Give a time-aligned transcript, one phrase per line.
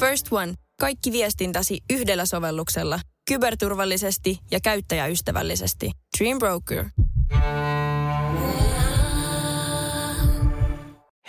[0.00, 0.54] First One.
[0.80, 3.00] Kaikki viestintäsi yhdellä sovelluksella.
[3.28, 5.90] Kyberturvallisesti ja käyttäjäystävällisesti.
[6.18, 6.84] Dream Broker.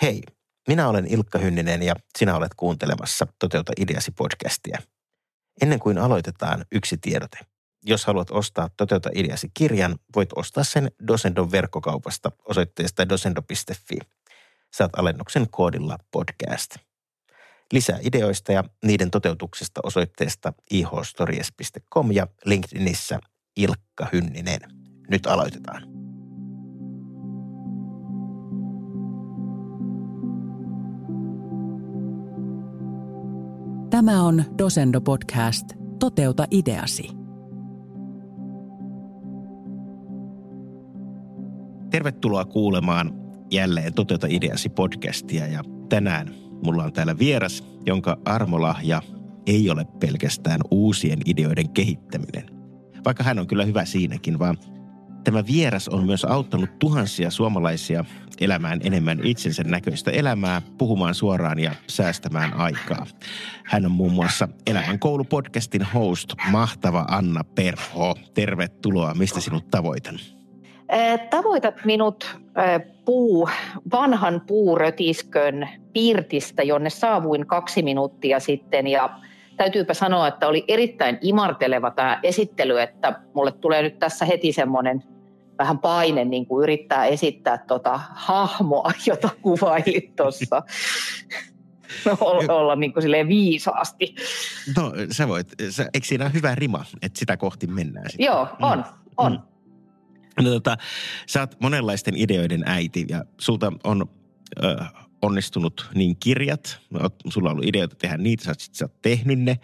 [0.02, 0.22] Hei,
[0.68, 4.78] minä olen Ilkka Hynninen ja sinä olet kuuntelemassa Toteuta ideasi podcastia.
[5.62, 7.38] Ennen kuin aloitetaan yksi tiedote.
[7.84, 13.98] Jos haluat ostaa Toteuta ideasi kirjan, voit ostaa sen Dosendon verkkokaupasta osoitteesta dosendo.fi.
[14.74, 16.89] Saat alennuksen koodilla podcast.
[17.72, 23.20] Lisää ideoista ja niiden toteutuksesta osoitteesta ihstories.com ja LinkedInissä
[23.56, 24.60] Ilkka Hynninen.
[25.10, 25.82] Nyt aloitetaan.
[33.90, 35.66] Tämä on Dosendo Podcast.
[35.98, 37.08] Toteuta ideasi.
[41.90, 43.12] Tervetuloa kuulemaan
[43.50, 49.02] jälleen Toteuta ideasi podcastia ja tänään mulla on täällä vieras, jonka armolahja
[49.46, 52.50] ei ole pelkästään uusien ideoiden kehittäminen.
[53.04, 54.58] Vaikka hän on kyllä hyvä siinäkin, vaan
[55.24, 58.04] Tämä vieras on myös auttanut tuhansia suomalaisia
[58.40, 63.06] elämään enemmän itsensä näköistä elämää, puhumaan suoraan ja säästämään aikaa.
[63.64, 68.14] Hän on muun muassa Elämän koulupodcastin host, mahtava Anna Perho.
[68.34, 69.14] Tervetuloa.
[69.14, 70.18] Mistä sinut tavoitan?
[71.30, 72.36] Tavoitat minut
[73.04, 73.48] puu,
[73.92, 79.20] vanhan puurötiskön pirtistä, jonne saavuin kaksi minuuttia sitten ja
[79.56, 85.02] täytyypä sanoa, että oli erittäin imarteleva tämä esittely, että mulle tulee nyt tässä heti semmoinen
[85.58, 90.62] vähän paine niin kuin yrittää esittää tota hahmoa, jota kuvailit tuossa.
[92.04, 94.14] No, olla, olla niin kuin silleen viisaasti.
[94.76, 98.26] No sä voit, sä, eikö siinä ole hyvä rima, että sitä kohti mennään sitten?
[98.26, 98.84] Joo, on, mm.
[99.16, 99.32] on.
[99.32, 99.50] Mm.
[100.42, 100.76] No, tota,
[101.26, 104.08] sä oot monenlaisten ideoiden äiti ja sulta on
[104.64, 104.92] äh,
[105.22, 106.80] onnistunut niin kirjat,
[107.28, 109.58] sulla on ollut ideoita tehdä niitä, sä, sit sä oot tehnyt ne.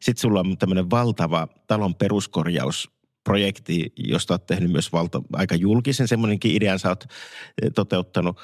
[0.00, 2.90] Sitten sulla on tämmöinen valtava talon peruskorjaus
[3.24, 7.04] projekti, josta olet tehnyt myös valta, aika julkisen semmoinenkin idean sä oot
[7.74, 8.40] toteuttanut.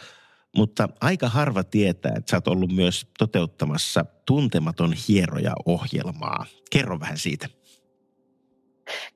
[0.56, 6.46] Mutta aika harva tietää, että sä oot ollut myös toteuttamassa Tuntematon hieroja-ohjelmaa.
[6.70, 7.48] Kerro vähän siitä.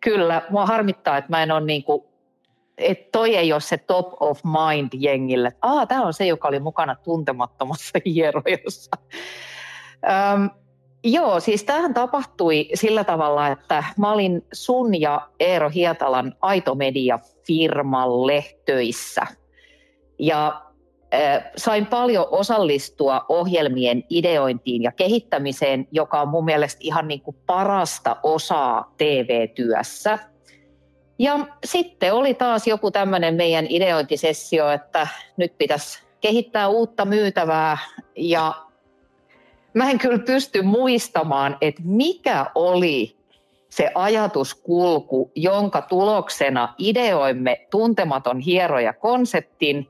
[0.00, 2.11] Kyllä, mua harmittaa, että mä en ole niin kuin,
[2.82, 5.52] että toi ei ole se top of mind jengille.
[5.62, 8.90] Ah, tämä on se, joka oli mukana tuntemattomassa hierojassa.
[10.34, 10.50] Öm,
[11.04, 18.44] Joo, siis tähän tapahtui sillä tavalla, että mä olin sun ja Eero Hietalan Aito Media-firmalle
[18.64, 19.26] töissä.
[20.18, 20.62] Ja
[21.56, 28.16] sain paljon osallistua ohjelmien ideointiin ja kehittämiseen, joka on mun mielestä ihan niin kuin parasta
[28.22, 30.18] osaa TV-työssä.
[31.18, 37.78] Ja sitten oli taas joku tämmöinen meidän ideointisessio, että nyt pitäisi kehittää uutta myytävää
[38.16, 38.54] ja
[39.74, 43.16] mä en kyllä pysty muistamaan, että mikä oli
[43.68, 49.88] se ajatuskulku, jonka tuloksena ideoimme tuntematon hieroja konseptin.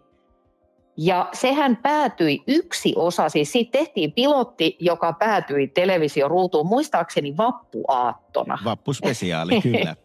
[0.96, 8.58] Ja sehän päätyi yksi osa, siis siitä tehtiin pilotti, joka päätyi televisioruutuun muistaakseni vappuaattona.
[8.64, 9.96] Vappuspesiaali, kyllä.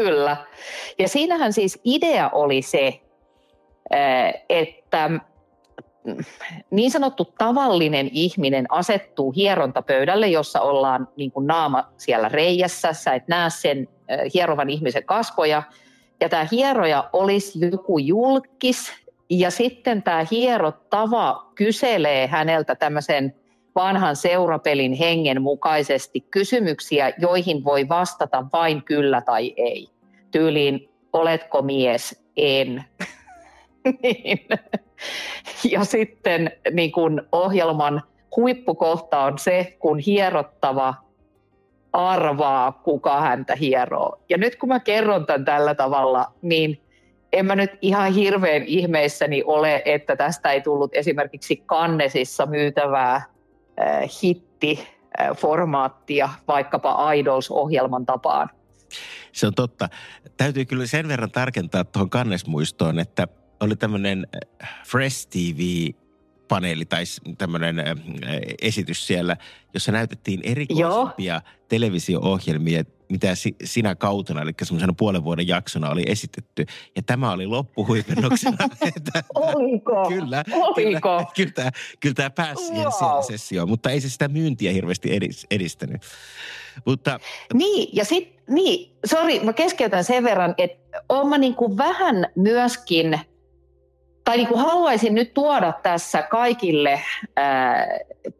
[0.00, 0.36] kyllä.
[0.98, 3.00] Ja siinähän siis idea oli se,
[4.48, 5.10] että
[6.70, 13.28] niin sanottu tavallinen ihminen asettuu hierontapöydälle, jossa ollaan niin kuin naama siellä reijässä, sä et
[13.28, 13.88] näe sen
[14.34, 15.62] hierovan ihmisen kasvoja,
[16.20, 18.92] ja tämä hieroja olisi joku julkis,
[19.30, 23.34] ja sitten tämä hierottava kyselee häneltä tämmöisen
[23.76, 29.88] vanhan seurapelin hengen mukaisesti kysymyksiä, joihin voi vastata vain kyllä tai ei.
[30.30, 32.22] Tyyliin, oletko mies?
[32.36, 32.84] En.
[34.02, 34.40] niin.
[35.70, 38.02] Ja sitten niin kun ohjelman
[38.36, 40.94] huippukohta on se, kun hierottava
[41.92, 44.20] arvaa, kuka häntä hieroo.
[44.28, 46.80] Ja nyt kun mä kerron tämän tällä tavalla, niin
[47.32, 53.35] en mä nyt ihan hirveän ihmeissäni ole, että tästä ei tullut esimerkiksi Kannesissa myytävää
[53.80, 58.50] äh, hittiformaattia vaikkapa Idols-ohjelman tapaan.
[59.32, 59.88] Se on totta.
[60.36, 63.28] Täytyy kyllä sen verran tarkentaa tuohon kannesmuistoon, että
[63.60, 64.40] oli tämmöinen äh,
[64.86, 65.60] Fresh TV
[66.48, 67.04] paneeli tai
[67.38, 67.76] tämmöinen
[68.62, 69.36] esitys siellä,
[69.74, 71.40] jossa näytettiin erikoisempia Joo.
[71.68, 73.28] televisio-ohjelmia, mitä
[73.64, 76.66] sinä kautena, eli semmoisena puolen vuoden jaksona oli esitetty.
[76.96, 78.56] Ja tämä oli loppuhuipennuksena.
[79.34, 80.08] Oliko?
[80.14, 80.44] Kyllä.
[80.52, 80.74] Oliko?
[80.74, 81.00] Kyllä,
[81.34, 81.70] kyllä, tämä,
[82.00, 83.22] kyllä tämä pääsi siihen wow.
[83.26, 85.10] sessioon, mutta ei se sitä myyntiä hirveästi
[85.50, 86.02] edistänyt.
[86.84, 87.20] Mutta...
[87.54, 92.26] Niin, ja sitten, niin, sori, mä keskeytän sen verran, että oon mä niin kuin vähän
[92.34, 93.20] myöskin–
[94.26, 97.00] tai niin kuin haluaisin nyt tuoda tässä kaikille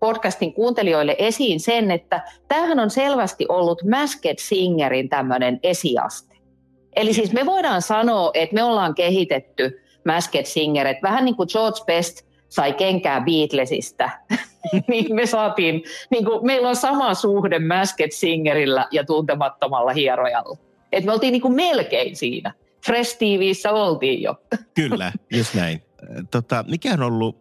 [0.01, 6.37] podcastin kuuntelijoille esiin sen, että tämähän on selvästi ollut Masked Singerin tämmöinen esiaste.
[6.97, 11.49] Eli siis me voidaan sanoa, että me ollaan kehitetty Masked Singer, että vähän niin kuin
[11.53, 14.11] George Best sai kenkää Beatlesista,
[14.89, 20.57] niin me saatiin, niin kuin, meillä on sama suhde Masked Singerillä ja tuntemattomalla hierojalla.
[20.93, 22.53] Et me oltiin niin kuin melkein siinä.
[22.87, 24.35] Fresh TVissä oltiin jo.
[24.75, 25.83] Kyllä, just näin.
[26.31, 27.37] Tota, mikä on ollut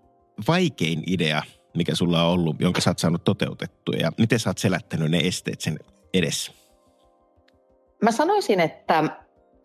[0.47, 1.41] vaikein idea,
[1.77, 5.17] mikä sulla on ollut, jonka sä oot saanut toteutettua ja miten sä oot selättänyt ne
[5.17, 5.79] esteet sen
[6.13, 6.51] edessä?
[8.01, 9.03] Mä sanoisin, että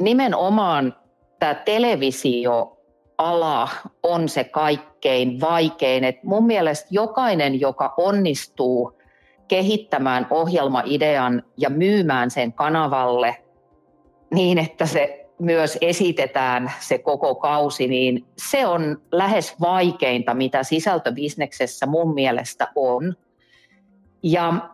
[0.01, 0.97] nimenomaan
[1.39, 3.69] tämä televisio-ala
[4.03, 6.05] on se kaikkein vaikein.
[6.05, 8.99] Et mun mielestä jokainen, joka onnistuu
[9.49, 13.37] kehittämään ohjelmaidean ja myymään sen kanavalle
[14.35, 21.87] niin, että se myös esitetään se koko kausi, niin se on lähes vaikeinta, mitä sisältöbisneksessä
[21.87, 23.17] mun mielestä on.
[24.23, 24.71] Ja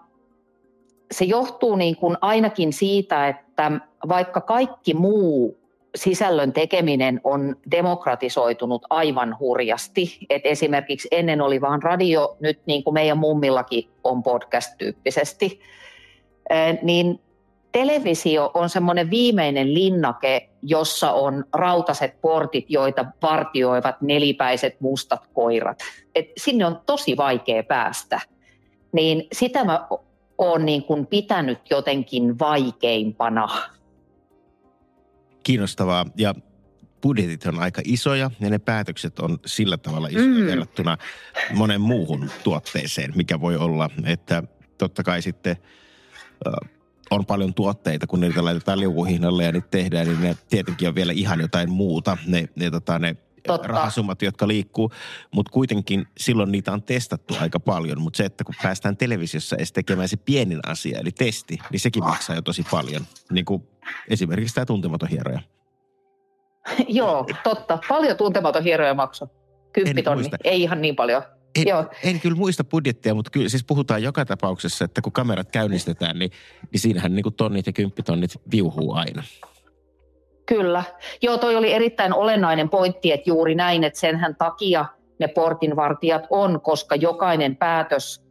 [1.11, 3.73] se johtuu niin kuin ainakin siitä, että
[4.09, 5.59] vaikka kaikki muu
[5.97, 10.19] sisällön tekeminen on demokratisoitunut aivan hurjasti.
[10.31, 15.61] Et esimerkiksi ennen oli vain radio, nyt niin kuin meidän mummillakin on podcast-tyyppisesti.
[16.83, 17.21] Niin
[17.77, 25.79] televisio on semmoinen viimeinen linnake, jossa on rautaset portit, joita partioivat nelipäiset mustat koirat.
[26.15, 28.21] Et sinne on tosi vaikea päästä.
[28.93, 29.89] Niin sitä mä
[30.39, 33.49] oon niin kuin pitänyt jotenkin vaikeimpana.
[35.43, 36.07] Kiinnostavaa.
[36.17, 36.35] Ja
[37.03, 40.47] budjetit on aika isoja ja ne päätökset on sillä tavalla isoja mm.
[40.47, 40.97] verrattuna
[41.55, 44.43] monen muuhun tuotteeseen, mikä voi olla, että
[44.79, 45.57] totta kai sitten
[47.11, 51.13] on paljon tuotteita, kun niitä laitetaan liukuhihnalle ja niitä tehdään, niin ne tietenkin on vielä
[51.13, 52.19] ihan jotain muuta.
[52.27, 53.17] Ne, ne, tota, ne
[53.47, 53.69] Totta.
[53.69, 54.93] rahasummat, jotka liikkuu,
[55.35, 58.01] mutta kuitenkin silloin niitä on testattu aika paljon.
[58.01, 62.05] Mutta se, että kun päästään televisiossa edes tekemään se pienin asia, eli testi, niin sekin
[62.05, 63.03] maksaa jo tosi paljon.
[63.31, 63.63] Niin kuin
[64.09, 65.41] esimerkiksi tämä tuntematon hieroja.
[66.89, 67.79] Joo, totta.
[67.89, 69.29] Paljon tuntematon hieroja maksoi.
[69.73, 71.23] Kymppitonni, ei ihan niin paljon.
[71.57, 71.85] En, Joo.
[72.05, 76.31] en kyllä muista budjettia, mutta kyllä siis puhutaan joka tapauksessa, että kun kamerat käynnistetään, niin,
[76.73, 79.23] niin siinähän niin kuin tonnit ja kymppitonnit viuhuu aina.
[80.47, 80.85] Kyllä.
[81.23, 84.85] Joo, toi oli erittäin olennainen pointti, että juuri näin, että senhän takia
[85.19, 88.23] ne portinvartijat on, koska jokainen päätös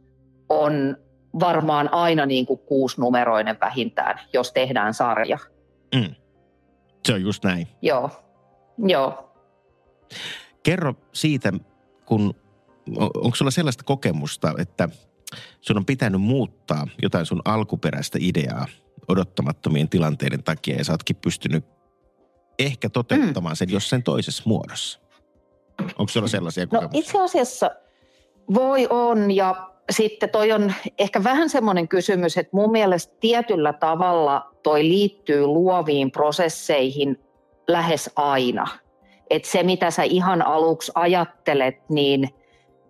[0.48, 0.96] on
[1.40, 5.38] varmaan aina niin kuin kuusinumeroinen vähintään, jos tehdään sarja.
[5.94, 6.14] Mm.
[7.06, 7.68] Se on just näin.
[7.82, 8.10] Joo,
[8.78, 9.32] joo.
[10.62, 11.52] Kerro siitä,
[12.06, 12.34] kun
[12.98, 14.88] onko sulla sellaista kokemusta, että
[15.60, 18.66] sun on pitänyt muuttaa jotain sun alkuperäistä ideaa
[19.08, 21.64] odottamattomien tilanteiden takia ja sä ootkin pystynyt
[22.58, 25.00] ehkä toteuttamaan sen jossain toisessa muodossa?
[25.80, 26.98] Onko sulla sellaisia no, kokemuksia?
[26.98, 27.70] No itse asiassa
[28.54, 34.50] voi on ja sitten toi on ehkä vähän semmoinen kysymys, että mun mielestä tietyllä tavalla
[34.62, 37.20] toi liittyy luoviin prosesseihin
[37.68, 38.66] lähes aina.
[39.30, 42.28] Että se, mitä sä ihan aluksi ajattelet, niin–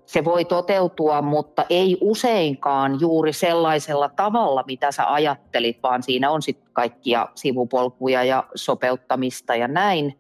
[0.07, 6.43] se voi toteutua, mutta ei useinkaan juuri sellaisella tavalla, mitä sä ajattelit, vaan siinä on
[6.43, 10.19] sitten kaikkia sivupolkuja ja sopeuttamista ja näin.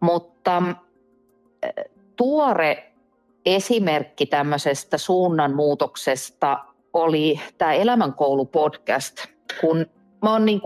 [0.00, 0.62] Mutta
[1.62, 1.84] eh,
[2.16, 2.92] tuore
[3.46, 6.58] esimerkki tämmöisestä suunnanmuutoksesta
[6.92, 9.26] oli tämä Elämänkoulu-podcast,
[9.60, 9.86] kun
[10.22, 10.60] mä oon niin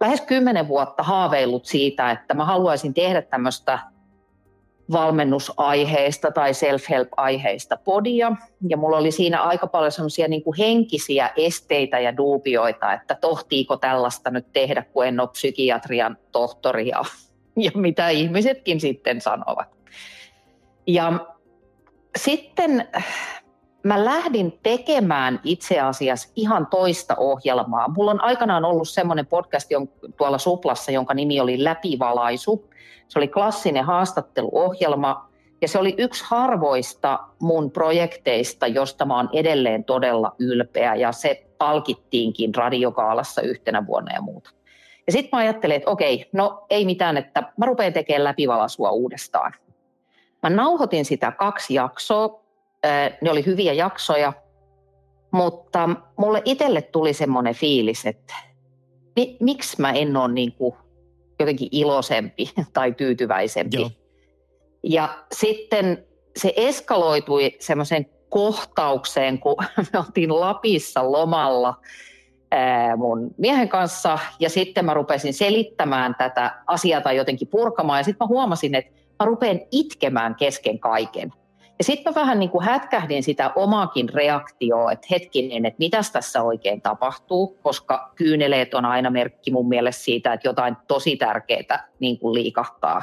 [0.00, 3.78] lähes kymmenen vuotta haaveillut siitä, että mä haluaisin tehdä tämmöistä–
[4.92, 8.32] valmennusaiheista tai self-help-aiheista podia.
[8.68, 14.30] Ja mulla oli siinä aika paljon semmoisia niin henkisiä esteitä ja duubioita, että tohtiiko tällaista
[14.30, 17.02] nyt tehdä, kun en ole psykiatrian tohtori ja,
[17.56, 19.68] ja mitä ihmisetkin sitten sanovat.
[20.86, 21.12] Ja
[22.18, 22.88] sitten
[23.82, 27.88] mä lähdin tekemään itse asiassa ihan toista ohjelmaa.
[27.88, 29.70] Mulla on aikanaan ollut semmoinen podcast
[30.16, 32.70] tuolla Suplassa, jonka nimi oli Läpivalaisu.
[33.08, 35.30] Se oli klassinen haastatteluohjelma
[35.62, 41.46] ja se oli yksi harvoista mun projekteista, josta mä oon edelleen todella ylpeä ja se
[41.58, 44.50] palkittiinkin radiokaalassa yhtenä vuonna ja muuta.
[45.06, 49.52] Ja sitten mä ajattelin, että okei, no ei mitään, että mä rupean tekemään läpivalaisua uudestaan.
[50.42, 52.39] Mä nauhoitin sitä kaksi jaksoa,
[53.20, 54.32] ne oli hyviä jaksoja,
[55.30, 58.34] mutta mulle itselle tuli semmoinen fiilis, että
[59.40, 60.74] miksi mä en ole niin kuin
[61.40, 63.76] jotenkin iloisempi tai tyytyväisempi.
[63.76, 63.90] Joo.
[64.82, 66.06] Ja sitten
[66.36, 69.56] se eskaloitui semmoiseen kohtaukseen, kun
[69.92, 71.74] me oltiin Lapissa lomalla
[72.96, 78.24] mun miehen kanssa ja sitten mä rupesin selittämään tätä asiaa tai jotenkin purkamaan ja sitten
[78.24, 81.32] mä huomasin, että mä rupean itkemään kesken kaiken.
[81.80, 86.42] Ja sitten mä vähän niin kuin hätkähdin sitä omaakin reaktioa, että hetkinen, että mitäs tässä
[86.42, 92.18] oikein tapahtuu, koska kyyneleet on aina merkki mun mielestä siitä, että jotain tosi tärkeää niin
[92.18, 93.02] kuin liikahtaa.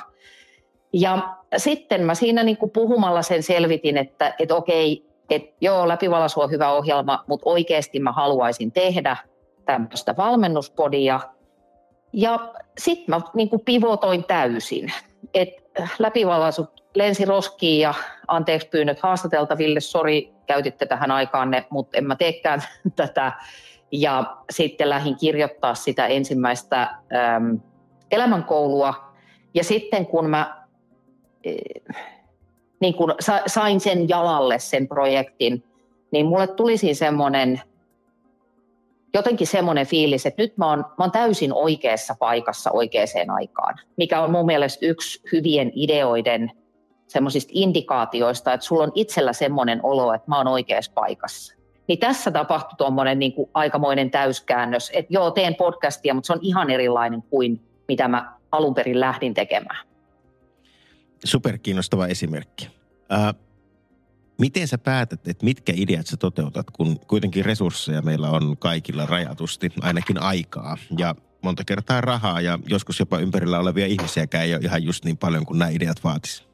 [0.94, 6.42] Ja sitten mä siinä niin kuin puhumalla sen selvitin, että, että okei, että joo, läpivalaisu
[6.42, 9.18] on hyvä ohjelma, mutta oikeasti mä haluaisin tehdä
[9.66, 11.20] tämmöistä valmennuspodia.
[12.14, 14.94] Ja sitten mä niin kuin pivotoin täysin,
[15.34, 15.62] että
[16.00, 17.94] läpivalaisut lensi roskiin ja
[18.28, 22.62] anteeksi pyynnöt haastateltaville, sori käytitte tähän aikaanne, mutta en mä teekään
[22.96, 23.32] tätä.
[23.92, 27.60] Ja sitten lähdin kirjoittaa sitä ensimmäistä äm,
[28.12, 29.14] elämänkoulua.
[29.54, 30.66] Ja sitten kun mä
[31.48, 32.18] äh,
[32.80, 33.16] niin kun
[33.48, 35.64] sain sen jalalle sen projektin,
[36.12, 37.62] niin mulle tuli siinä semmoinen
[39.18, 44.22] jotenkin semmoinen fiilis, että nyt mä oon, mä oon täysin oikeassa paikassa oikeaan aikaan, mikä
[44.22, 46.52] on mun mielestä yksi hyvien ideoiden
[47.08, 51.56] semmoisista indikaatioista, että sulla on itsellä semmoinen olo, että mä oon oikeassa paikassa.
[51.88, 56.40] Niin tässä tapahtui tuommoinen niin kuin aikamoinen täyskäännös, että joo, teen podcastia, mutta se on
[56.42, 59.88] ihan erilainen kuin mitä mä alun perin lähdin tekemään.
[61.26, 62.70] Superkiinnostava esimerkki.
[63.12, 63.36] Äh,
[64.38, 69.72] miten sä päätät, että mitkä ideat sä toteutat, kun kuitenkin resursseja meillä on kaikilla rajatusti,
[69.82, 74.84] ainakin aikaa ja monta kertaa rahaa ja joskus jopa ympärillä olevia ihmisiäkään ei ole ihan
[74.84, 76.48] just niin paljon kuin nämä ideat vaatisi?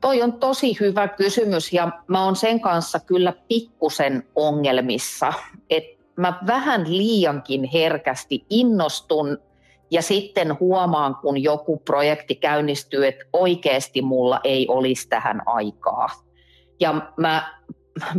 [0.00, 5.32] Toi on tosi hyvä kysymys ja mä oon sen kanssa kyllä pikkusen ongelmissa.
[5.70, 9.38] että mä vähän liiankin herkästi innostun
[9.90, 16.25] ja sitten huomaan, kun joku projekti käynnistyy, että oikeasti mulla ei olisi tähän aikaa.
[16.80, 17.56] Ja mä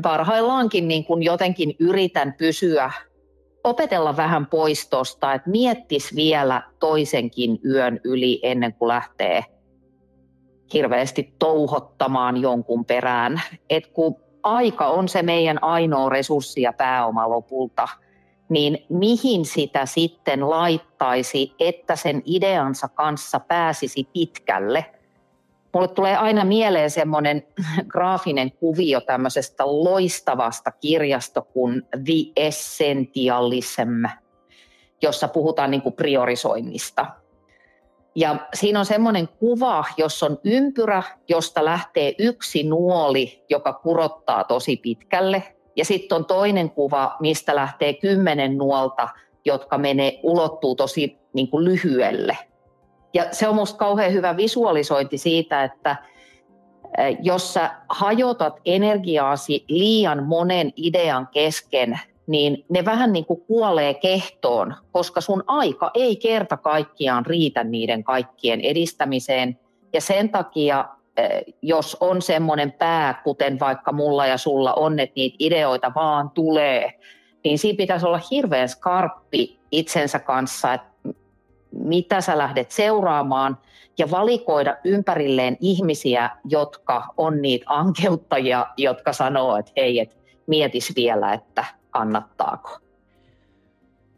[0.01, 2.91] parhaillaankin niin kun jotenkin yritän pysyä,
[3.63, 9.45] opetella vähän pois tuosta, että miettis vielä toisenkin yön yli ennen kuin lähtee
[10.73, 13.41] hirveästi touhottamaan jonkun perään.
[13.69, 17.87] Et kun aika on se meidän ainoa resurssi ja pääoma lopulta,
[18.49, 24.85] niin mihin sitä sitten laittaisi, että sen ideansa kanssa pääsisi pitkälle–
[25.77, 27.47] Mulle tulee aina mieleen semmoinen
[27.93, 34.05] graafinen kuvio tämmöisestä loistavasta kirjasta kuin The Essentialism,
[35.01, 37.05] jossa puhutaan niin kuin priorisoinnista.
[38.15, 44.77] Ja siinä on semmoinen kuva, jossa on ympyrä, josta lähtee yksi nuoli, joka kurottaa tosi
[44.77, 45.43] pitkälle.
[45.75, 49.09] Ja sitten on toinen kuva, mistä lähtee kymmenen nuolta,
[49.45, 52.37] jotka menee, ulottuu tosi niin kuin lyhyelle.
[53.17, 55.95] Ja se on minusta kauhean hyvä visualisointi siitä, että
[57.21, 64.75] jos sä hajotat energiaasi liian monen idean kesken, niin ne vähän niin kuin kuolee kehtoon,
[64.91, 69.59] koska sun aika ei kerta kaikkiaan riitä niiden kaikkien edistämiseen.
[69.93, 70.85] Ja sen takia,
[71.61, 76.93] jos on semmoinen pää, kuten vaikka mulla ja sulla on, että niitä ideoita vaan tulee,
[77.43, 80.87] niin siinä pitäisi olla hirveän skarppi itsensä kanssa, että
[81.71, 83.57] mitä sä lähdet seuraamaan
[83.97, 91.33] ja valikoida ympärilleen ihmisiä, jotka on niitä ankeuttajia, jotka sanoo, että hei, et mietis vielä,
[91.33, 92.77] että kannattaako.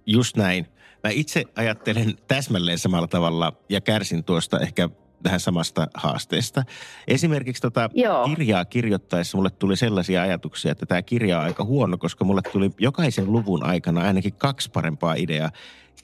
[0.05, 0.67] Just näin.
[1.03, 4.89] Mä itse ajattelen täsmälleen samalla tavalla ja kärsin tuosta ehkä
[5.23, 6.63] vähän samasta haasteesta.
[7.07, 7.89] Esimerkiksi tota
[8.25, 12.71] kirjaa kirjoittaessa mulle tuli sellaisia ajatuksia, että tämä kirja on aika huono, koska mulle tuli
[12.79, 15.51] jokaisen luvun aikana ainakin kaksi parempaa ideaa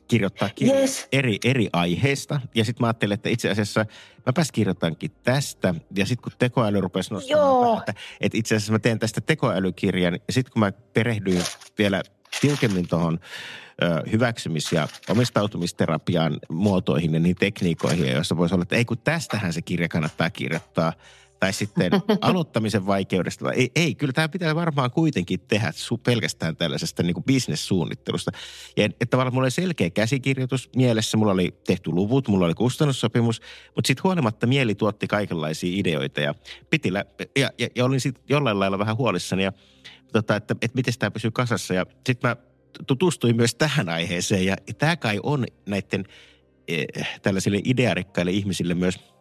[0.08, 1.08] kirjoittaa kirja yes.
[1.12, 2.42] eri, eri aiheista.
[2.56, 3.86] Ja sitten mä ajattelin, että itse asiassa
[4.36, 5.76] pääs kirjoitankin tästä.
[5.96, 10.14] Ja sitten kun tekoäly rupesi nostamaan, että, että itse asiassa mä teen tästä tekoälykirjan.
[10.14, 11.44] Ja sitten kun mä perehdyin
[11.78, 12.02] vielä
[12.48, 13.20] tiukemmin tuohon
[14.12, 19.62] hyväksymis- ja omistautumisterapian muotoihin ja niihin tekniikoihin, joissa voisi olla, että ei kun tästähän se
[19.62, 20.94] kirja kannattaa kirjoittaa–
[21.40, 23.52] tai sitten aloittamisen vaikeudesta.
[23.52, 28.32] Ei, ei kyllä tämä pitää varmaan kuitenkin tehdä su, pelkästään tällaisesta niin kuin bisnessuunnittelusta.
[28.78, 33.42] Ja että tavallaan mulla oli selkeä käsikirjoitus mielessä, mulla oli tehty luvut, mulla oli kustannussopimus,
[33.76, 36.36] mutta sitten huolimatta mieli tuotti kaikenlaisia ideoita ja,
[36.70, 39.52] piti lä- ja, ja, ja olin sitten jollain lailla vähän huolissani ja
[40.14, 41.74] tota, että, että miten tämä pysyy kasassa.
[41.74, 42.36] Ja sitten mä
[42.88, 46.06] tutustuin myös tähän aiheeseen ja tämä kai on näiden
[46.68, 46.86] eh,
[47.22, 49.00] tällaisille idearikkaille ihmisille myös–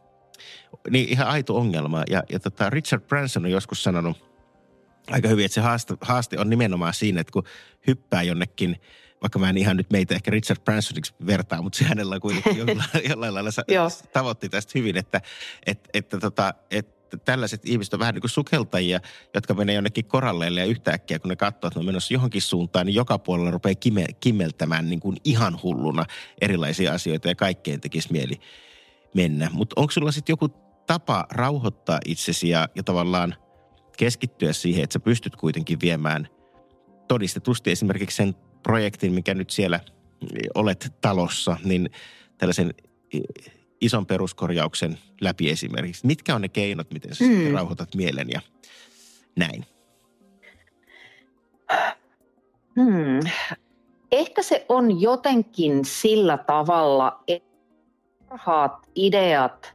[0.91, 2.03] niin ihan aito ongelma.
[2.11, 4.17] Ja, ja tota Richard Branson on joskus sanonut
[5.11, 7.45] aika hyvin, että se haaste, haaste on nimenomaan siinä, että kun
[7.87, 8.81] hyppää jonnekin,
[9.23, 13.09] vaikka mä en ihan nyt meitä ehkä Richard Bransoniksi vertaa, mutta se hänellä kuitenkin jollain,
[13.09, 13.51] jollain lailla
[14.13, 15.21] tavoitti tästä hyvin, että,
[15.67, 19.01] että, että, tota, että tällaiset ihmiset on vähän niin kuin sukeltajia,
[19.35, 22.87] jotka menee jonnekin koralleille ja yhtäkkiä, kun ne katsoo, että ne on menossa johonkin suuntaan,
[22.87, 26.05] niin joka puolella rupeaa kime, kimmeltämään niin kuin ihan hulluna
[26.41, 28.41] erilaisia asioita ja kaikkeen tekisi mieli
[29.15, 29.51] mennä.
[29.53, 30.49] Mutta onko sulla sitten joku
[30.87, 33.35] tapa rauhoittaa itsesi ja, ja tavallaan
[33.97, 36.29] keskittyä siihen, että sä pystyt kuitenkin viemään
[37.09, 39.81] todistetusti esimerkiksi sen projektin, mikä nyt siellä
[40.55, 41.91] olet talossa, niin
[42.39, 42.75] tällaisen
[43.85, 46.07] ison peruskorjauksen läpi esimerkiksi.
[46.07, 47.55] Mitkä on ne keinot, miten sä mm.
[47.55, 48.41] rauhoitat mielen ja
[49.37, 49.65] näin?
[52.77, 53.31] Hmm.
[54.13, 57.55] Ehkä se on jotenkin sillä tavalla, että
[58.29, 59.75] parhaat ideat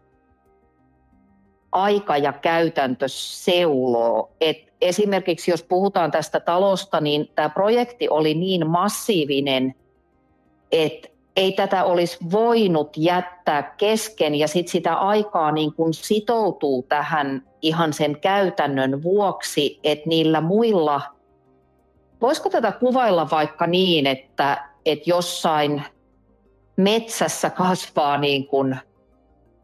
[1.71, 4.31] aika ja käytäntö seuloo.
[4.41, 9.75] Et esimerkiksi jos puhutaan tästä talosta, niin tämä projekti oli niin massiivinen,
[10.71, 11.07] että
[11.39, 17.93] ei tätä olisi voinut jättää kesken ja sitten sitä aikaa niin kun sitoutuu tähän ihan
[17.93, 21.01] sen käytännön vuoksi, että niillä muilla,
[22.21, 25.83] voisiko tätä kuvailla vaikka niin, että, että jossain
[26.75, 28.77] metsässä kasvaa niin kuin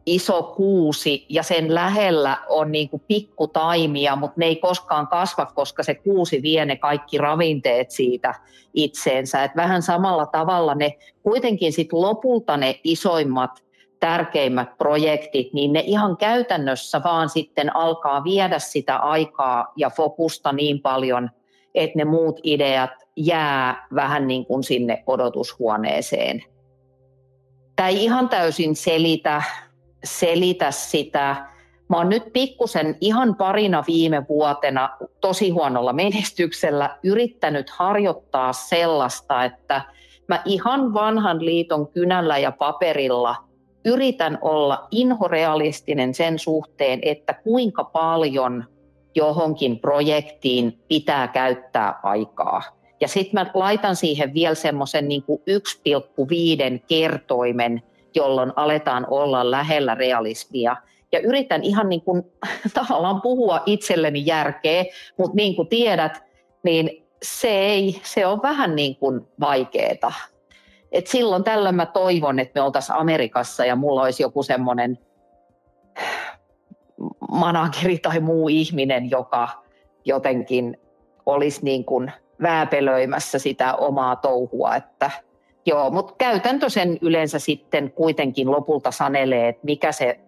[0.06, 5.84] iso kuusi ja sen lähellä on niin kuin pikkutaimia, mutta ne ei koskaan kasva, koska
[5.84, 8.34] se kuusi vie ne kaikki ravinteet siitä
[8.74, 9.44] itseensä.
[9.44, 13.66] Et vähän samalla tavalla ne kuitenkin sit lopulta ne isoimmat
[14.00, 20.82] tärkeimmät projektit, niin ne ihan käytännössä vaan sitten alkaa viedä sitä aikaa ja fokusta niin
[20.82, 21.30] paljon,
[21.76, 26.44] että ne muut ideat jää vähän niin kuin sinne odotushuoneeseen.
[27.76, 29.44] Tämä ei ihan täysin selitä
[30.06, 31.36] selitä sitä.
[31.90, 34.90] Mä oon nyt pikkusen ihan parina viime vuotena
[35.22, 39.82] tosi huonolla menestyksellä yrittänyt harjoittaa sellaista, että
[40.28, 43.36] mä ihan vanhan liiton kynällä ja paperilla
[43.86, 48.66] yritän olla inhorealistinen sen suhteen, että kuinka paljon
[49.16, 52.62] johonkin projektiin pitää käyttää aikaa.
[53.02, 57.82] Ja sitten mä laitan siihen vielä semmoisen niin 1,5 kertoimen–
[58.16, 60.76] jolloin aletaan olla lähellä realismia.
[61.12, 62.24] Ja yritän ihan niin kuin
[62.74, 64.86] tavallaan puhua itselleni järkeä,
[65.18, 66.24] mutta niin kuin tiedät,
[66.64, 70.12] niin se, ei, se on vähän niin kuin vaikeeta.
[70.92, 75.00] Et silloin tällöin mä toivon, että me oltaisiin Amerikassa ja mulla olisi joku semmoinen
[77.32, 79.50] manageri tai muu ihminen, joka
[80.06, 80.78] jotenkin
[81.26, 85.12] olisi niin kuin vääpelöimässä sitä omaa touhua, että–
[85.66, 90.20] Joo, mutta käytäntö sen yleensä sitten kuitenkin lopulta sanelee, että mikä se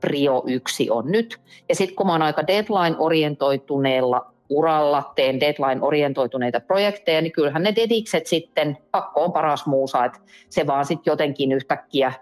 [0.00, 1.40] prio yksi on nyt.
[1.68, 8.26] Ja sitten kun mä oon aika deadline-orientoituneella uralla, teen deadline-orientoituneita projekteja, niin kyllähän ne dedikset
[8.26, 12.12] sitten, pakko on paras muusa, että se vaan sitten jotenkin yhtäkkiä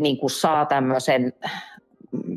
[0.00, 1.32] niin kuin saa tämmöisen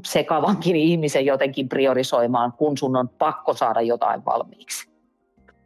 [0.05, 4.92] sekavankin ihmisen jotenkin priorisoimaan, kun sun on pakko saada jotain valmiiksi.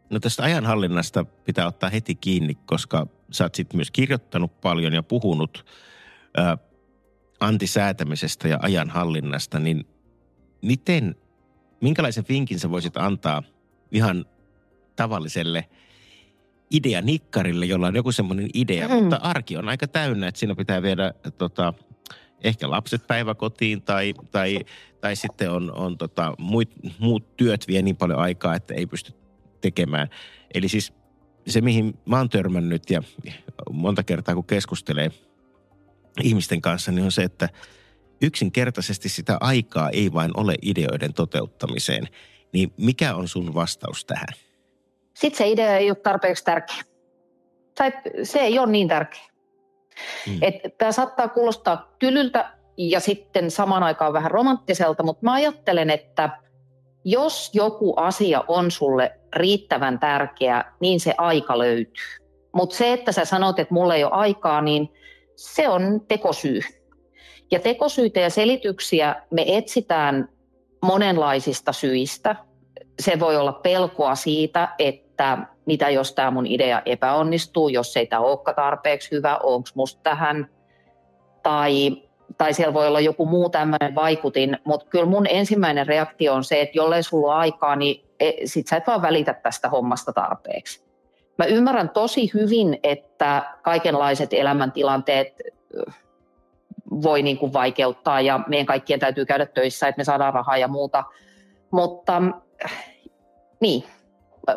[0.09, 5.03] No tästä ajanhallinnasta pitää ottaa heti kiinni, koska sä oot sitten myös kirjoittanut paljon ja
[5.03, 5.65] puhunut
[6.37, 6.57] ää,
[7.39, 9.85] antisäätämisestä ja ajanhallinnasta, niin
[10.61, 11.15] miten,
[11.81, 13.43] minkälaisen vinkin sä voisit antaa
[13.91, 14.25] ihan
[14.95, 15.65] tavalliselle
[16.71, 18.93] ideanikkarille, jolla on joku semmoinen idea, mm.
[18.93, 21.73] mutta arki on aika täynnä, että siinä pitää viedä tota,
[22.43, 24.59] ehkä lapset päiväkotiin tai, tai,
[25.01, 29.13] tai sitten on, on tota, muut, muut työt vie niin paljon aikaa, että ei pysty
[29.61, 30.09] tekemään.
[30.53, 30.93] Eli siis
[31.47, 33.01] se, mihin mä oon törmännyt ja
[33.71, 35.09] monta kertaa kun keskustelee
[36.23, 37.49] ihmisten kanssa, niin on se, että
[38.21, 42.07] yksinkertaisesti sitä aikaa ei vain ole ideoiden toteuttamiseen.
[42.53, 44.27] Niin mikä on sun vastaus tähän?
[45.13, 46.83] Sitten se idea ei ole tarpeeksi tärkeä.
[47.77, 47.93] Tai
[48.23, 49.23] se ei ole niin tärkeä.
[50.25, 50.39] Hmm.
[50.77, 56.29] Tämä saattaa kuulostaa tylyltä ja sitten samaan aikaan vähän romanttiselta, mutta mä ajattelen, että–
[57.09, 61.93] jos joku asia on sulle riittävän tärkeä, niin se aika löytyy.
[62.53, 64.89] Mutta se, että sä sanot, että mulla ei ole aikaa, niin
[65.35, 66.59] se on tekosyy.
[67.51, 70.29] Ja tekosyitä ja selityksiä me etsitään
[70.85, 72.35] monenlaisista syistä.
[72.99, 78.21] Se voi olla pelkoa siitä, että mitä jos tämä mun idea epäonnistuu, jos ei tämä
[78.21, 80.49] olekaan tarpeeksi hyvä, onko musta tähän.
[81.43, 82.03] Tai
[82.37, 86.61] tai siellä voi olla joku muu tämmöinen vaikutin, mutta kyllä mun ensimmäinen reaktio on se,
[86.61, 90.87] että jollei sulla ole aikaa, niin e, sit sä et vaan välitä tästä hommasta tarpeeksi.
[91.37, 95.41] Mä ymmärrän tosi hyvin, että kaikenlaiset elämäntilanteet
[96.91, 100.67] voi niin kuin vaikeuttaa ja meidän kaikkien täytyy käydä töissä, että me saadaan rahaa ja
[100.67, 101.03] muuta.
[101.71, 102.21] Mutta
[103.59, 103.83] niin,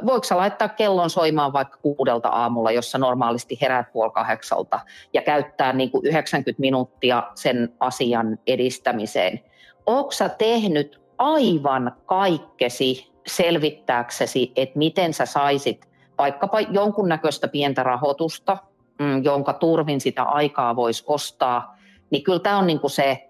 [0.06, 4.80] voiko sä laittaa kellon soimaan vaikka kuudelta aamulla, jossa normaalisti heräät puoli kahdeksalta
[5.12, 9.40] ja käyttää niin kuin 90 minuuttia sen asian edistämiseen.
[9.86, 18.58] Onko sä tehnyt aivan kaikkesi selvittääksesi, että miten sä saisit vaikkapa jonkunnäköistä pientä rahoitusta,
[18.98, 21.76] mm, jonka turvin sitä aikaa voisi ostaa,
[22.10, 23.28] niin kyllä tämä on niin kuin se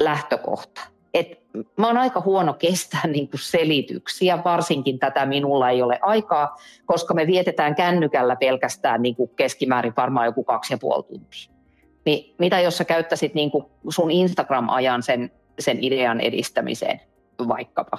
[0.00, 0.80] lähtökohta.
[1.14, 1.39] että
[1.76, 7.14] mä oon aika huono kestää niin kuin selityksiä, varsinkin tätä minulla ei ole aikaa, koska
[7.14, 11.50] me vietetään kännykällä pelkästään niin kuin keskimäärin varmaan joku kaksi ja puoli tuntia.
[12.04, 17.00] Niin mitä jos sä käyttäisit niin kuin sun Instagram-ajan sen, sen idean edistämiseen
[17.48, 17.98] vaikkapa.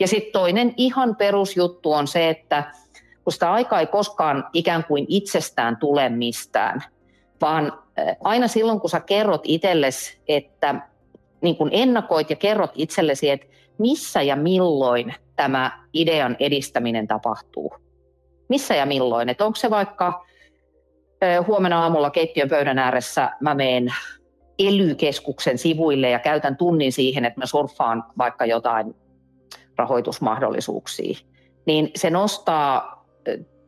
[0.00, 2.72] Ja sitten toinen ihan perusjuttu on se, että
[3.24, 6.82] kun sitä aikaa ei koskaan ikään kuin itsestään tule mistään,
[7.40, 7.72] vaan
[8.24, 10.74] aina silloin, kun sä kerrot itsellesi, että
[11.42, 13.46] niin kun ennakoit ja kerrot itsellesi, että
[13.78, 17.74] missä ja milloin tämä idean edistäminen tapahtuu.
[18.48, 19.28] Missä ja milloin.
[19.28, 20.26] Että onko se vaikka
[21.46, 23.94] huomenna aamulla keittiön pöydän ääressä mä meen
[24.58, 28.94] elykeskuksen sivuille ja käytän tunnin siihen, että mä surffaan vaikka jotain
[29.76, 31.18] rahoitusmahdollisuuksia,
[31.66, 33.04] niin se nostaa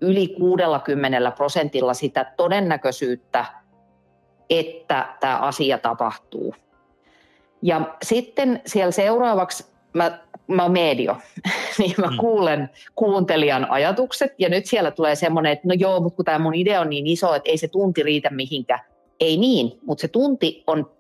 [0.00, 3.44] yli 60 prosentilla sitä todennäköisyyttä,
[4.50, 6.54] että tämä asia tapahtuu.
[7.64, 11.16] Ja sitten siellä seuraavaksi mä, mä oon medio,
[11.78, 12.16] niin mä mm.
[12.16, 16.54] kuulen kuuntelijan ajatukset ja nyt siellä tulee semmoinen, että no joo, mutta kun tämä mun
[16.54, 18.80] idea on niin iso, että ei se tunti riitä mihinkään.
[19.20, 20.90] Ei niin, mutta se tunti on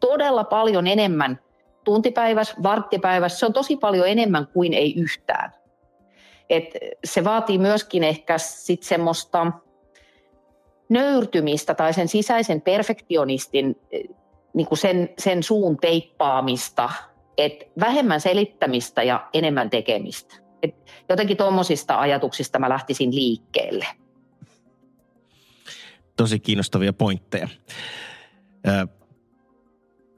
[0.00, 1.40] todella paljon enemmän
[1.84, 5.52] tuntipäivässä, varttipäivässä, se on tosi paljon enemmän kuin ei yhtään.
[6.50, 6.64] Et
[7.04, 9.52] se vaatii myöskin ehkä sit semmoista
[10.88, 13.76] nöyrtymistä tai sen sisäisen perfektionistin
[14.54, 16.90] niin kuin sen, sen suun teippaamista,
[17.38, 20.34] että vähemmän selittämistä ja enemmän tekemistä.
[20.62, 20.74] Et
[21.08, 23.86] jotenkin tuommoisista ajatuksista mä lähtisin liikkeelle.
[26.16, 27.48] Tosi kiinnostavia pointteja.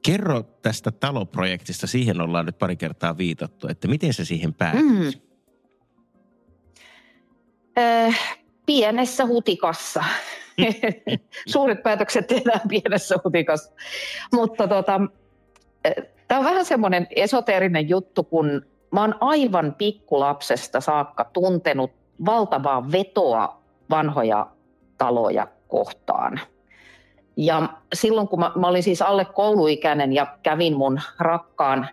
[0.07, 4.83] Kerro tästä taloprojektista, siihen ollaan nyt pari kertaa viitattu, että miten se siihen päätyi?
[4.83, 5.13] Mm.
[8.67, 10.05] Pienessä hutikassa.
[11.53, 13.73] Suuret päätökset tehdään pienessä hutikassa.
[14.33, 15.01] Mutta tota,
[16.29, 21.91] tämä on vähän semmoinen esoteerinen juttu, kun mä oon aivan pikkulapsesta saakka tuntenut
[22.27, 24.47] valtavaa vetoa vanhoja
[24.99, 26.41] taloja kohtaan–
[27.37, 31.89] ja silloin kun mä, mä olin siis alle kouluikäinen ja kävin mun rakkaan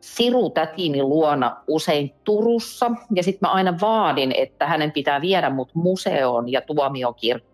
[0.00, 2.90] sirutätini luona usein Turussa.
[3.14, 7.51] Ja sitten mä aina vaadin, että hänen pitää viedä mut museoon ja tuomiokirkkoon.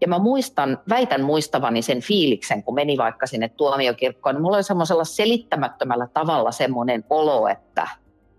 [0.00, 4.34] Ja mä muistan, väitän muistavani sen fiiliksen, kun meni vaikka sinne tuomiokirkkoon.
[4.34, 7.88] Niin mulla oli semmoisella selittämättömällä tavalla semmoinen olo, että,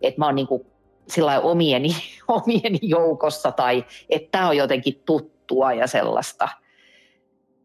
[0.02, 0.66] että mä oon niin kuin
[1.44, 1.90] omieni,
[2.28, 6.50] omieni joukossa tai että tämä on jotenkin tuttua ja sellaista–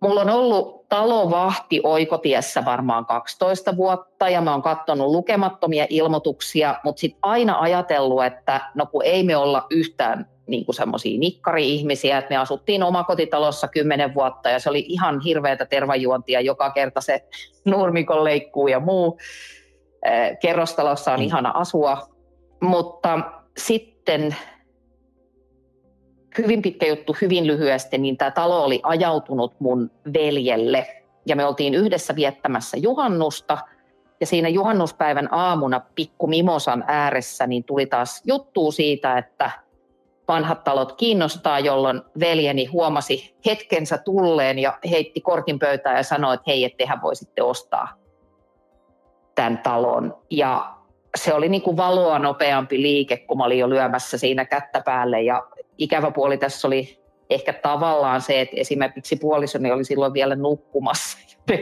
[0.05, 7.01] Mulla on ollut talovahti oikotiessä varmaan 12 vuotta ja mä oon katsonut lukemattomia ilmoituksia, mutta
[7.01, 12.31] sitten aina ajatellut, että no kun ei me olla yhtään niin kuin semmoisia nikkari-ihmisiä, että
[12.31, 17.25] me asuttiin omakotitalossa kymmenen vuotta ja se oli ihan hirveätä tervajuontia joka kerta se
[17.65, 19.19] nurmikon leikkuu ja muu.
[20.41, 21.27] Kerrostalossa on mm.
[21.27, 22.09] ihana asua,
[22.61, 23.21] mutta
[23.57, 24.37] sitten
[26.39, 30.87] hyvin pitkä juttu, hyvin lyhyesti, niin tämä talo oli ajautunut mun veljelle.
[31.27, 33.59] Ja me oltiin yhdessä viettämässä juhannusta.
[34.21, 39.51] Ja siinä juhannuspäivän aamuna pikku Mimosan ääressä niin tuli taas juttu siitä, että
[40.29, 46.45] vanhat talot kiinnostaa, jolloin veljeni huomasi hetkensä tulleen ja heitti kortin pöytään ja sanoi, että
[46.47, 47.89] hei, ettehän voisitte ostaa
[49.35, 50.17] tämän talon.
[50.31, 50.75] Ja
[51.17, 55.23] se oli niin kuin valoa nopeampi liike, kun mä olin jo lyömässä siinä kättä päälle
[55.23, 55.47] ja
[55.79, 61.19] ikävä puoli tässä oli ehkä tavallaan se, että esimerkiksi puolisoni oli silloin vielä nukkumassa.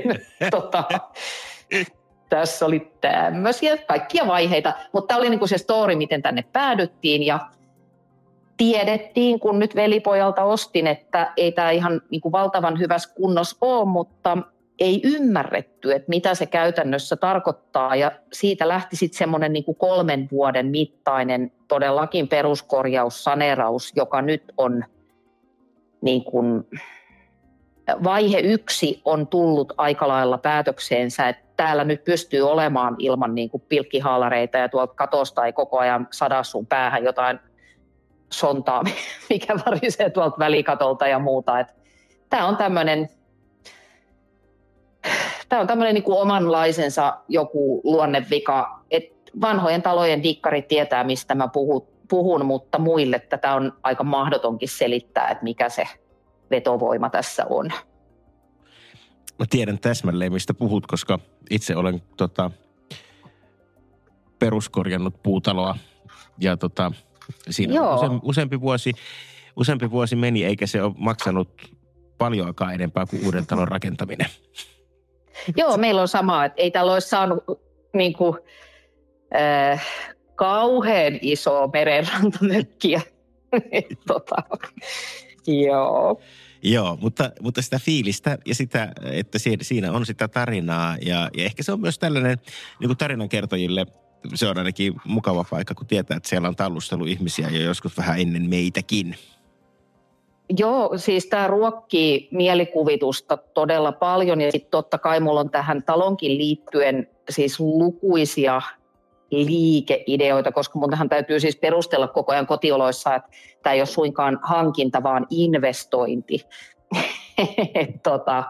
[0.50, 0.84] tota,
[2.28, 7.40] tässä oli tämmöisiä kaikkia vaiheita, mutta tämä oli niinku se story, miten tänne päädyttiin ja
[8.56, 14.38] tiedettiin, kun nyt velipojalta ostin, että ei tämä ihan niinku valtavan hyvässä kunnossa ole, mutta
[14.78, 17.96] ei ymmärretty, että mitä se käytännössä tarkoittaa.
[17.96, 24.84] Ja siitä lähti sitten semmoinen niin kolmen vuoden mittainen todellakin peruskorjaus, saneeraus, joka nyt on
[26.00, 26.64] niin kuin,
[28.04, 33.62] vaihe yksi on tullut aika lailla päätökseensä, että täällä nyt pystyy olemaan ilman niin kuin
[33.68, 37.38] pilkkihaalareita ja tuolta katosta ei koko ajan sada sun päähän jotain
[38.32, 38.82] sontaa,
[39.30, 41.52] mikä varisee tuolta välikatolta ja muuta.
[42.30, 43.08] Tämä on tämmöinen
[45.48, 51.86] tämä on tämmöinen niin omanlaisensa joku luonnevika, että vanhojen talojen dikkarit tietää, mistä mä puhun,
[52.08, 55.84] puhun, mutta muille tätä on aika mahdotonkin selittää, että mikä se
[56.50, 57.72] vetovoima tässä on.
[59.38, 61.18] Mä tiedän täsmälleen, mistä puhut, koska
[61.50, 62.50] itse olen tota,
[64.38, 65.76] peruskorjannut puutaloa
[66.38, 66.92] ja tota,
[67.50, 67.94] siinä Joo.
[67.94, 68.92] Use, useampi, vuosi,
[69.56, 71.48] useampi vuosi meni, eikä se ole maksanut
[72.18, 74.26] paljoakaan enempää kuin uuden talon rakentaminen.
[75.56, 77.44] Joo, meillä on sama, että ei täällä olisi saanut
[77.94, 78.38] niin kuin,
[79.36, 79.86] äh,
[80.34, 83.00] kauhean iso merenrantamökkiä.
[84.06, 84.36] tota,
[85.46, 86.20] joo.
[86.62, 91.62] Joo, mutta, mutta sitä fiilistä ja sitä, että siinä on sitä tarinaa ja, ja ehkä
[91.62, 92.38] se on myös tällainen
[92.80, 93.86] niin kuin tarinankertojille
[94.34, 98.20] se on ainakin mukava paikka, kun tietää, että siellä on tallustelu ihmisiä jo joskus vähän
[98.20, 99.16] ennen meitäkin.
[100.58, 106.38] Joo, siis tämä ruokkii mielikuvitusta todella paljon ja sitten totta kai mulla on tähän talonkin
[106.38, 108.62] liittyen siis lukuisia
[109.30, 113.30] liikeideoita, koska mun tähän täytyy siis perustella koko ajan kotioloissa, että
[113.62, 116.46] tämä ei ole suinkaan hankinta, vaan investointi.
[118.02, 118.44] tota,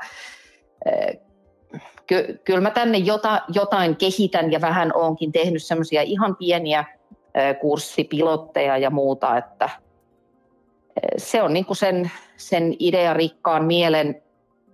[2.06, 6.85] ky- kyllä mä tänne jota, jotain kehitän ja vähän onkin tehnyt semmoisia ihan pieniä
[7.61, 9.70] kurssipilotteja ja muuta, että
[11.16, 14.22] se on niin kuin sen, sen idearikkaan mielen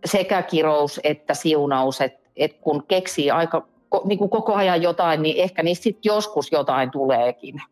[0.04, 3.68] sekä kirous että siunaus, että, että kun keksii aika
[4.04, 7.62] niin kuin koko ajan jotain, niin ehkä niistä sitten joskus jotain tuleekin.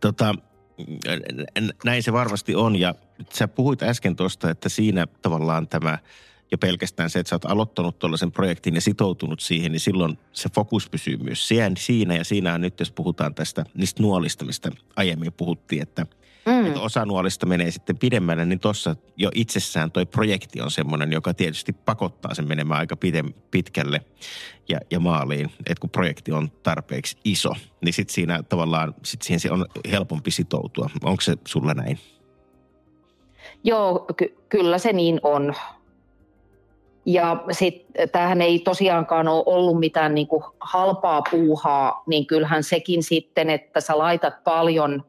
[0.00, 0.34] Tota,
[1.84, 2.94] näin se varmasti on ja
[3.32, 5.98] sä puhuit äsken tuosta, että siinä tavallaan tämä
[6.50, 10.48] jo pelkästään se, että sä oot aloittanut tuollaisen projektin ja sitoutunut siihen, niin silloin se
[10.54, 12.16] fokus pysyy myös siinä.
[12.16, 16.06] Ja siinä on nyt, jos puhutaan tästä niistä nuolista, mistä aiemmin puhuttiin, että–
[16.48, 16.66] mm.
[16.66, 21.34] että osa nuolista menee sitten pidemmälle, niin tuossa jo itsessään toi projekti on semmoinen, joka
[21.34, 22.96] tietysti pakottaa sen menemään aika
[23.50, 24.00] pitkälle
[24.68, 25.50] ja, ja maaliin.
[25.58, 27.52] Että kun projekti on tarpeeksi iso,
[27.84, 30.90] niin sitten siinä tavallaan, sit siihen on helpompi sitoutua.
[31.02, 31.98] Onko se sulla näin?
[33.64, 35.54] Joo, ky- kyllä se niin on.
[37.08, 43.02] Ja sitten tämähän ei tosiaankaan ole ollut mitään niin kuin halpaa puuhaa, niin kyllähän sekin
[43.02, 45.02] sitten, että sä laitat paljon–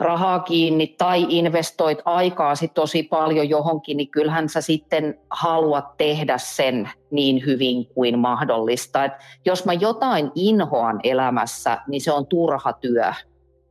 [0.00, 6.38] rahaa kiinni tai investoit aikaa sit tosi paljon johonkin, niin kyllähän sä sitten haluat tehdä
[6.38, 9.04] sen niin hyvin kuin mahdollista.
[9.04, 9.12] Et
[9.44, 13.12] jos mä jotain inhoan elämässä, niin se on turha työ.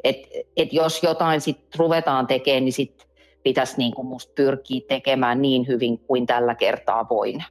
[0.03, 0.17] Et,
[0.57, 3.04] et jos jotain sitten ruvetaan tekemään, niin sit
[3.45, 7.43] pitäisi niin kuin musta pyrkiä tekemään niin hyvin kuin tällä kertaa voin.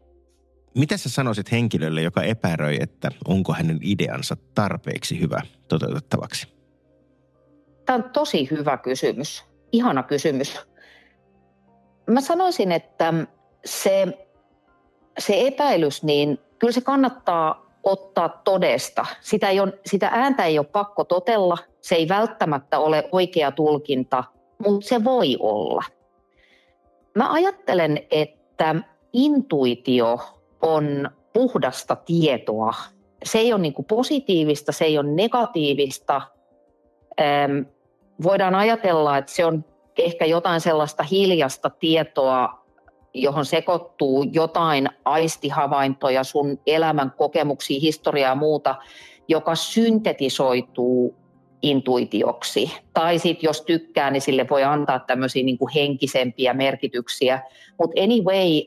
[0.75, 6.49] Mitä sä sanoisit henkilölle, joka epäröi, että onko hänen ideansa tarpeeksi hyvä toteutettavaksi?
[7.87, 10.61] Tämä on tosi hyvä kysymys, ihana kysymys.
[12.11, 13.15] Mä sanoisin, että
[13.65, 14.07] se,
[15.19, 19.07] se epäilys, niin kyllä se kannattaa ottaa todesta.
[19.21, 24.25] Sitä, ei ole, sitä ääntä ei ole pakko totella, se ei välttämättä ole oikea tulkinta,
[24.67, 25.83] mutta se voi olla.
[27.15, 28.75] Mä ajattelen, että
[29.13, 30.19] intuitio
[30.63, 32.75] on puhdasta tietoa.
[33.25, 36.23] Se ei ole niin positiivista, se ei ole negatiivista,
[38.23, 39.65] voidaan ajatella, että se on
[39.99, 42.65] ehkä jotain sellaista hiljasta tietoa,
[43.15, 48.75] johon sekoittuu jotain aistihavaintoja, sun elämän kokemuksia, historiaa ja muuta,
[49.29, 51.24] joka syntetisoituu
[51.65, 52.73] intuitioksi.
[52.93, 57.43] Tai sitten jos tykkää, niin sille voi antaa tämmöisiä niin kuin henkisempiä merkityksiä.
[57.79, 58.63] Mutta anyway,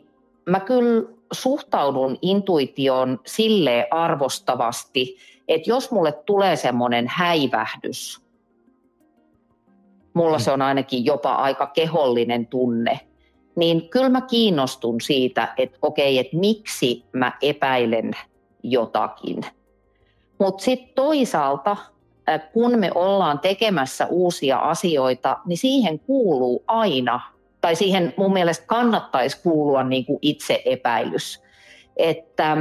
[0.46, 8.22] mä kyllä suhtaudun intuitioon sille arvostavasti, että jos mulle tulee semmoinen häivähdys,
[10.14, 13.00] mulla se on ainakin jopa aika kehollinen tunne,
[13.56, 18.12] niin kyllä mä kiinnostun siitä, että okei, että miksi mä epäilen
[18.64, 19.42] jotakin.
[20.40, 21.78] Mutta sitten toisaalta,
[22.54, 27.22] kun me ollaan tekemässä uusia asioita, niin siihen kuuluu aina,
[27.62, 31.44] tai siihen mun mielestä kannattaisi kuulua niin kuin itse epäilys.
[31.98, 32.58] Että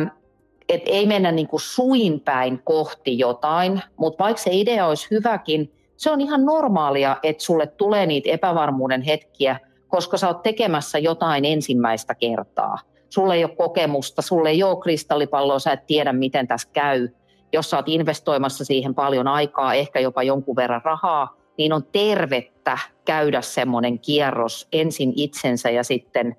[0.68, 5.72] et ei mennä niin kuin suin päin kohti jotain, mutta vaikka se idea olisi hyväkin,
[5.96, 11.44] se on ihan normaalia, että sulle tulee niitä epävarmuuden hetkiä, koska sä oot tekemässä jotain
[11.44, 12.78] ensimmäistä kertaa.
[13.08, 17.08] Sulle ei ole kokemusta, sulle ei ole kristallipalloa, sä et tiedä, miten tässä käy.
[17.52, 23.40] Jos sä investoimassa siihen paljon aikaa, ehkä jopa jonkun verran rahaa, niin on tervettä käydä
[23.40, 26.36] semmoinen kierros ensin itsensä ja sitten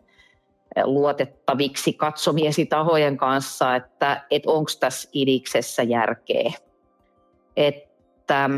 [0.76, 6.52] eh, luotettaviksi katsomiesi tahojen kanssa, että, että onko tässä idiksessä järkeä.
[7.58, 8.50] Että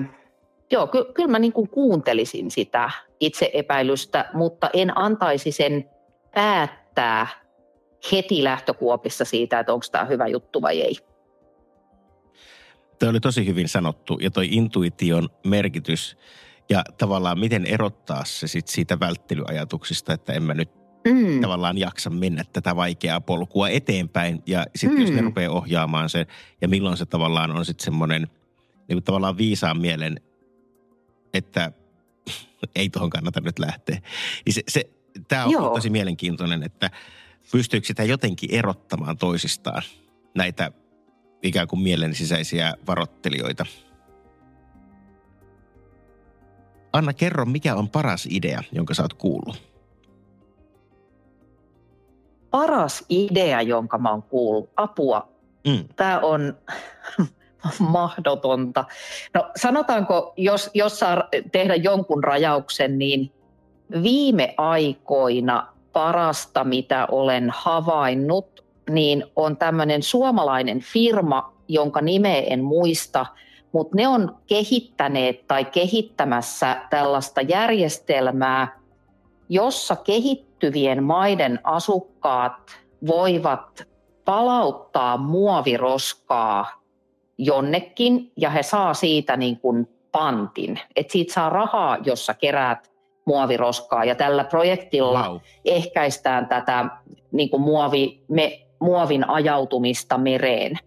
[0.72, 5.90] Joo, ky- kyllä mä niin kuin kuuntelisin sitä itse epäilystä, mutta en antaisi sen
[6.34, 7.28] päättää
[8.12, 10.96] heti lähtökuopissa siitä, että onko tämä hyvä juttu vai ei.
[13.00, 16.18] Tämä oli tosi hyvin sanottu ja toi intuition merkitys
[16.70, 20.70] ja tavallaan miten erottaa se sit siitä välttelyajatuksista, että en mä nyt
[21.08, 21.42] mm.
[21.42, 24.44] tavallaan jaksa mennä tätä vaikeaa polkua eteenpäin.
[24.46, 25.02] Ja sitten mm.
[25.02, 25.26] jos ne mm.
[25.26, 26.26] rupeaa ohjaamaan sen
[26.62, 28.28] ja milloin se tavallaan on sitten semmoinen
[28.88, 30.22] niin tavallaan viisaan mielen
[31.34, 31.72] että
[32.76, 34.02] ei tuohon kannata nyt lähteä.
[34.46, 34.90] Niin se, se,
[35.28, 35.76] tämä on Joo.
[35.76, 36.92] tosi mielenkiintoinen, että
[37.52, 39.82] pystyykö sitä jotenkin erottamaan toisistaan
[40.36, 40.72] näitä
[41.44, 43.66] ikään kuin mielen sisäisiä varottelijoita.
[46.94, 49.70] Anna, kerro, mikä on paras idea, jonka sä oot kuullut?
[52.52, 54.70] Paras idea, jonka mä oon kuullut.
[54.76, 55.30] Apua.
[55.68, 55.86] Mm.
[55.96, 56.58] Tämä on
[57.80, 58.86] mahdotonta.
[59.34, 63.32] No sanotaanko, jos, jos saa tehdä jonkun rajauksen, niin
[64.04, 73.26] viime aikoina parasta, mitä olen havainnut, niin on tämmöinen suomalainen firma, jonka nimeä en muista,
[73.72, 78.80] mutta ne on kehittäneet tai kehittämässä tällaista järjestelmää,
[79.50, 83.88] jossa kehittyvien maiden asukkaat voivat
[84.26, 86.82] palauttaa muoviroskaa
[87.38, 90.80] jonnekin ja he saa siitä niin kuin pantin.
[90.96, 92.92] Et siitä saa rahaa, jossa keräät
[93.26, 95.38] muoviroskaa ja tällä projektilla wow.
[95.66, 96.86] ehkäistään tätä
[97.32, 100.78] niin kuin muovi, me, muovin ajautumista mereen.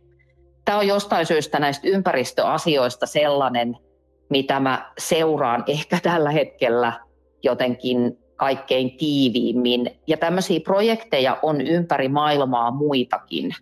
[0.65, 3.77] Tämä on jostain syystä näistä ympäristöasioista sellainen,
[4.31, 6.93] mitä mä seuraan ehkä tällä hetkellä
[7.43, 9.91] jotenkin kaikkein tiiviimmin.
[10.07, 13.55] Ja tämmöisiä projekteja on ympäri maailmaa muitakin.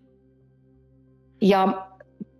[1.41, 1.87] Ja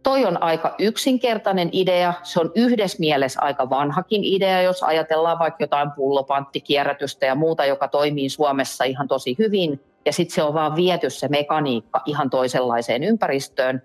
[0.03, 2.15] toi on aika yksinkertainen idea.
[2.23, 7.89] Se on yhdessä mielessä aika vanhakin idea, jos ajatellaan vaikka jotain pullopanttikierrätystä ja muuta, joka
[7.89, 9.81] toimii Suomessa ihan tosi hyvin.
[10.07, 13.83] Ja sitten se on vaan viety se mekaniikka ihan toisenlaiseen ympäristöön.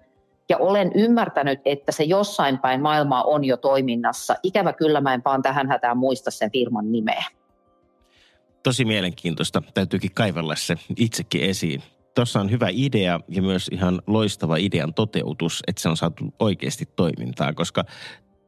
[0.50, 4.36] Ja olen ymmärtänyt, että se jossain päin maailmaa on jo toiminnassa.
[4.44, 7.24] Ikävä kyllä mä en vaan tähän hätään muista sen firman nimeä.
[8.64, 9.62] Tosi mielenkiintoista.
[9.74, 11.84] Täytyykin kaivella se itsekin esiin
[12.16, 16.86] tuossa on hyvä idea ja myös ihan loistava idean toteutus, että se on saatu oikeasti
[16.96, 17.84] toimintaa, koska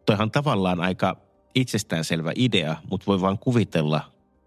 [0.06, 1.18] toihan tavallaan aika
[1.56, 4.02] itsestäänselvä idea, mutta voi vaan kuvitella,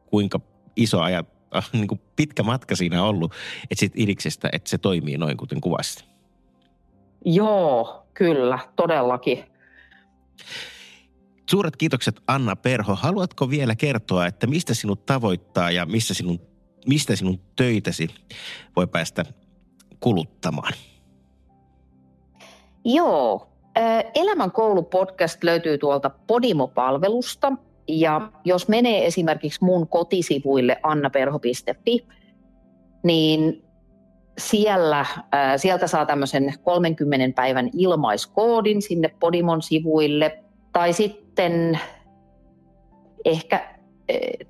[0.07, 0.41] kuinka
[0.77, 1.29] iso ajat,
[1.73, 3.33] niin kuin pitkä matka siinä ollut,
[3.63, 6.05] että sit idiksestä, että se toimii noin kuten kuvasti.
[7.25, 9.45] Joo, kyllä, todellakin.
[11.51, 12.95] Suuret kiitokset Anna Perho.
[12.95, 16.41] Haluatko vielä kertoa, että mistä sinut tavoittaa ja missä sinun
[16.87, 18.09] mistä sinun töitäsi
[18.77, 19.25] voi päästä
[20.01, 20.73] kuluttamaan?
[22.85, 23.49] Joo,
[24.15, 27.53] Elämän koulu podcast löytyy tuolta Podimo-palvelusta
[27.91, 32.07] ja jos menee esimerkiksi mun kotisivuille annaperho.fi,
[33.03, 33.65] niin
[34.39, 35.07] siellä,
[35.57, 40.39] sieltä saa tämmöisen 30 päivän ilmaiskoodin sinne Podimon sivuille.
[40.73, 41.81] Tai sitten
[43.25, 43.71] ehkä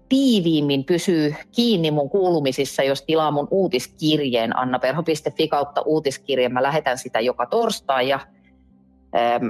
[0.08, 6.48] tiiviimmin pysyy kiinni mun kuulumisissa, jos tilaa mun uutiskirjeen annaperho.fi kautta uutiskirje.
[6.48, 8.20] Mä lähetän sitä joka torstai ja
[9.16, 9.46] ähm,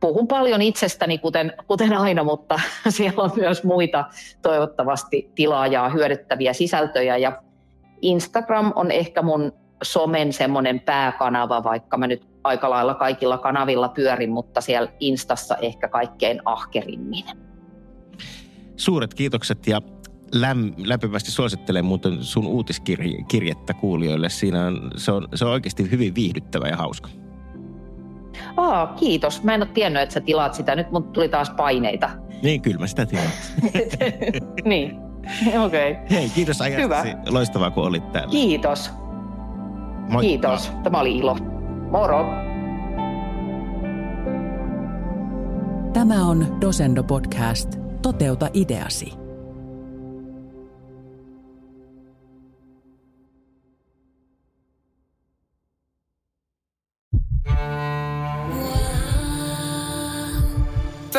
[0.00, 4.04] puhun paljon itsestäni, kuten, kuten aina, mutta siellä on myös muita
[4.42, 7.16] toivottavasti tilaajaa hyödyttäviä sisältöjä.
[7.16, 7.42] Ja
[8.02, 14.30] Instagram on ehkä mun somen semmoinen pääkanava, vaikka mä nyt aika lailla kaikilla kanavilla pyörin,
[14.30, 17.24] mutta siellä Instassa ehkä kaikkein ahkerimmin.
[18.76, 19.80] Suuret kiitokset ja
[20.32, 24.28] läm, lämpimästi suosittelen muuten sun uutiskirjettä kuulijoille.
[24.28, 27.08] Siinä on, se, on, se on oikeasti hyvin viihdyttävä ja hauska.
[28.56, 29.42] Aa, kiitos.
[29.42, 30.76] Mä en ole tiennyt, että sä tilaat sitä.
[30.76, 32.10] Nyt mun tuli taas paineita.
[32.42, 33.30] Niin, kyllä mä sitä tiedän.
[34.64, 34.98] niin,
[35.64, 35.92] okei.
[35.92, 36.04] Okay.
[36.10, 37.08] Hei, kiitos ajastasi.
[37.08, 37.22] Hyvä.
[37.30, 38.30] Loistavaa, kun olit täällä.
[38.30, 38.90] Kiitos.
[40.08, 40.22] Moi.
[40.22, 40.72] Kiitos.
[40.82, 41.36] Tämä oli ilo.
[41.90, 42.26] Moro.
[45.92, 47.76] Tämä on Dosendo Podcast.
[48.02, 49.19] Toteuta ideasi.